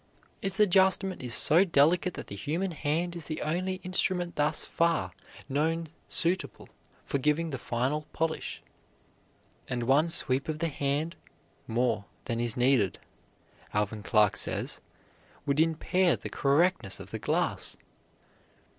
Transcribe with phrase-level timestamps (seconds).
[0.41, 5.11] Its adjustment is so delicate that the human hand is the only instrument thus far
[5.47, 6.67] known suitable
[7.05, 8.63] for giving the final polish,
[9.69, 11.17] and one sweep of the hand
[11.67, 12.97] more than is needed,
[13.75, 14.81] Alvan Clark says,
[15.45, 17.77] would impair the correctness of the glass.